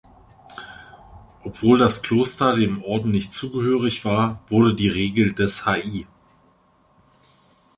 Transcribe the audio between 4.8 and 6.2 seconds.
Regel des Hl.